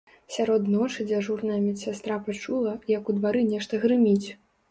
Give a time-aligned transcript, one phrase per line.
[0.35, 4.27] Сярод ночы дзяжурная медсястра пачула, як у двары нешта грыміць.